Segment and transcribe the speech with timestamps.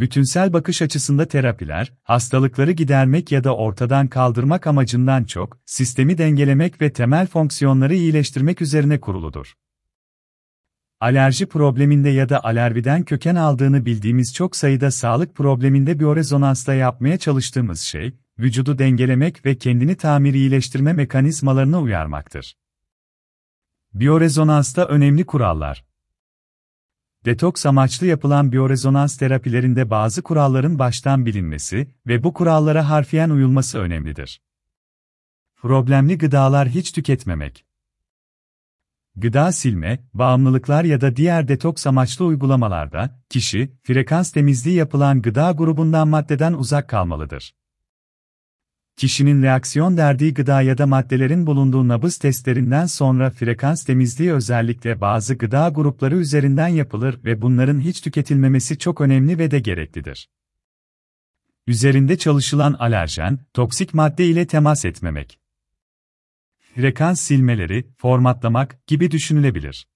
[0.00, 6.92] Bütünsel bakış açısında terapiler, hastalıkları gidermek ya da ortadan kaldırmak amacından çok, sistemi dengelemek ve
[6.92, 9.54] temel fonksiyonları iyileştirmek üzerine kuruludur.
[11.00, 17.80] Alerji probleminde ya da alerjiden köken aldığını bildiğimiz çok sayıda sağlık probleminde biyorezonansta yapmaya çalıştığımız
[17.80, 22.56] şey, vücudu dengelemek ve kendini tamir iyileştirme mekanizmalarına uyarmaktır.
[23.94, 25.84] Biyorezonansta önemli kurallar.
[27.26, 34.42] Detoks amaçlı yapılan biyorezonans terapilerinde bazı kuralların baştan bilinmesi ve bu kurallara harfiyen uyulması önemlidir.
[35.56, 37.64] Problemli gıdalar hiç tüketmemek.
[39.16, 46.08] Gıda silme, bağımlılıklar ya da diğer detoks amaçlı uygulamalarda, kişi, frekans temizliği yapılan gıda grubundan
[46.08, 47.54] maddeden uzak kalmalıdır.
[48.96, 55.34] Kişinin reaksiyon verdiği gıda ya da maddelerin bulunduğu nabız testlerinden sonra frekans temizliği özellikle bazı
[55.34, 60.28] gıda grupları üzerinden yapılır ve bunların hiç tüketilmemesi çok önemli ve de gereklidir.
[61.66, 65.40] Üzerinde çalışılan alerjen, toksik madde ile temas etmemek
[66.76, 69.88] frekans silmeleri, formatlamak gibi düşünülebilir.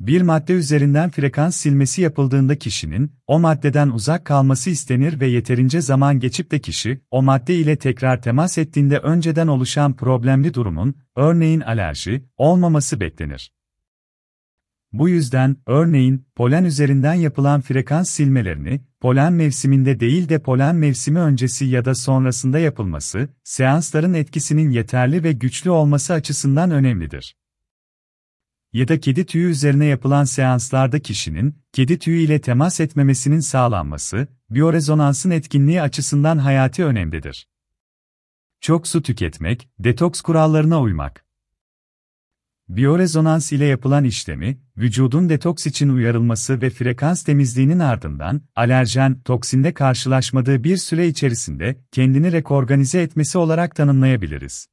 [0.00, 6.20] Bir madde üzerinden frekans silmesi yapıldığında kişinin o maddeden uzak kalması istenir ve yeterince zaman
[6.20, 12.24] geçip de kişi o madde ile tekrar temas ettiğinde önceden oluşan problemli durumun, örneğin alerji,
[12.36, 13.52] olmaması beklenir.
[14.92, 21.64] Bu yüzden, örneğin, polen üzerinden yapılan frekans silmelerini, polen mevsiminde değil de polen mevsimi öncesi
[21.64, 27.34] ya da sonrasında yapılması, seansların etkisinin yeterli ve güçlü olması açısından önemlidir.
[28.72, 35.30] Ya da kedi tüyü üzerine yapılan seanslarda kişinin, kedi tüyü ile temas etmemesinin sağlanması, biyorezonansın
[35.30, 37.48] etkinliği açısından hayati önemlidir.
[38.60, 41.24] Çok su tüketmek, detoks kurallarına uymak.
[42.68, 50.64] Biyorezonans ile yapılan işlemi, vücudun detoks için uyarılması ve frekans temizliğinin ardından, alerjen, toksinde karşılaşmadığı
[50.64, 54.68] bir süre içerisinde kendini rekorganize etmesi olarak tanımlayabiliriz.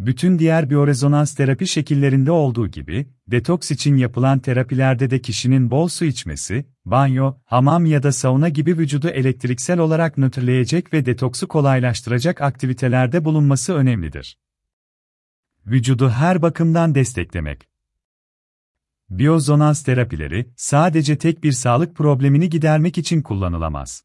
[0.00, 6.04] Bütün diğer biyorezonans terapi şekillerinde olduğu gibi, detoks için yapılan terapilerde de kişinin bol su
[6.04, 13.24] içmesi, banyo, hamam ya da sauna gibi vücudu elektriksel olarak nötrleyecek ve detoksu kolaylaştıracak aktivitelerde
[13.24, 14.38] bulunması önemlidir.
[15.66, 17.68] Vücudu her bakımdan desteklemek.
[19.10, 24.04] Biyozonans terapileri sadece tek bir sağlık problemini gidermek için kullanılamaz.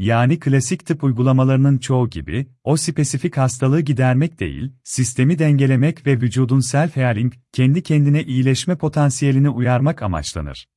[0.00, 6.60] Yani klasik tıp uygulamalarının çoğu gibi, o spesifik hastalığı gidermek değil, sistemi dengelemek ve vücudun
[6.60, 10.68] self-healing, kendi kendine iyileşme potansiyelini uyarmak amaçlanır.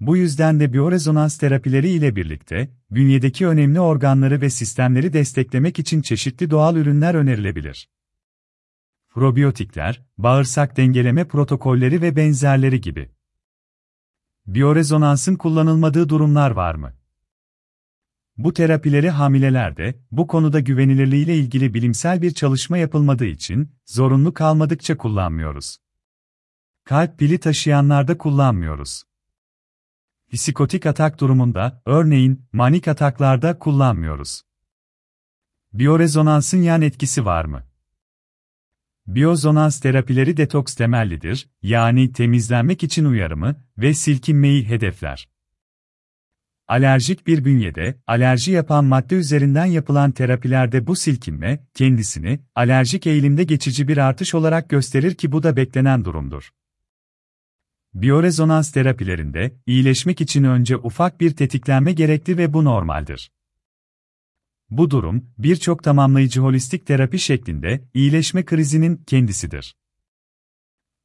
[0.00, 6.50] Bu yüzden de biyorezonans terapileri ile birlikte, bünyedeki önemli organları ve sistemleri desteklemek için çeşitli
[6.50, 7.88] doğal ürünler önerilebilir
[9.14, 13.10] probiyotikler, bağırsak dengeleme protokolleri ve benzerleri gibi.
[14.46, 17.01] Biyorezonansın kullanılmadığı durumlar var mı?
[18.38, 25.78] Bu terapileri hamilelerde, bu konuda güvenilirliğiyle ilgili bilimsel bir çalışma yapılmadığı için, zorunlu kalmadıkça kullanmıyoruz.
[26.84, 29.02] Kalp pili taşıyanlarda kullanmıyoruz.
[30.32, 34.42] Psikotik atak durumunda, örneğin, manik ataklarda kullanmıyoruz.
[35.72, 37.62] Biyorezonansın yan etkisi var mı?
[39.06, 45.31] Biyozonans terapileri detoks temellidir, yani temizlenmek için uyarımı ve silkinmeyi hedefler.
[46.72, 53.88] Alerjik bir bünyede, alerji yapan madde üzerinden yapılan terapilerde bu silkinme, kendisini, alerjik eğilimde geçici
[53.88, 56.50] bir artış olarak gösterir ki bu da beklenen durumdur.
[57.94, 63.32] Biyorezonans terapilerinde, iyileşmek için önce ufak bir tetiklenme gerekli ve bu normaldir.
[64.70, 69.74] Bu durum, birçok tamamlayıcı holistik terapi şeklinde iyileşme krizinin kendisidir.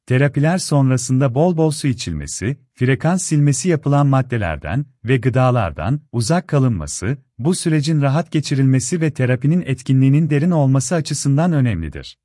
[0.08, 7.54] Terapiler sonrasında bol bol su içilmesi, frekans silmesi yapılan maddelerden ve gıdalardan uzak kalınması, bu
[7.54, 12.18] sürecin rahat geçirilmesi ve terapinin etkinliğinin derin olması açısından önemlidir.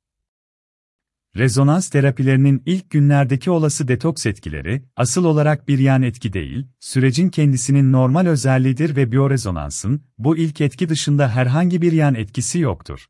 [1.36, 7.92] Rezonans terapilerinin ilk günlerdeki olası detoks etkileri, asıl olarak bir yan etki değil, sürecin kendisinin
[7.92, 13.06] normal özelliğidir ve biyorezonansın, bu ilk etki dışında herhangi bir yan etkisi yoktur.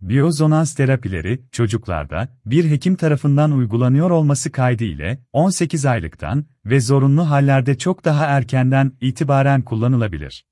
[0.00, 7.78] Biyozonans terapileri, çocuklarda, bir hekim tarafından uygulanıyor olması kaydı ile, 18 aylıktan ve zorunlu hallerde
[7.78, 10.44] çok daha erkenden itibaren kullanılabilir.